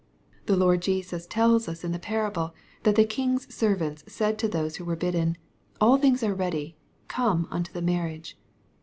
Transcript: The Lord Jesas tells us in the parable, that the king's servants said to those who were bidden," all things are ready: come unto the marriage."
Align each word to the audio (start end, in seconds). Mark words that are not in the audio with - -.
The 0.47 0.55
Lord 0.55 0.81
Jesas 0.81 1.27
tells 1.29 1.67
us 1.69 1.83
in 1.83 1.91
the 1.91 1.99
parable, 1.99 2.55
that 2.81 2.95
the 2.95 3.05
king's 3.05 3.53
servants 3.53 4.03
said 4.07 4.39
to 4.39 4.47
those 4.47 4.77
who 4.77 4.83
were 4.83 4.95
bidden," 4.95 5.37
all 5.79 5.97
things 5.99 6.23
are 6.23 6.33
ready: 6.33 6.75
come 7.07 7.47
unto 7.51 7.71
the 7.71 7.83
marriage." 7.83 8.35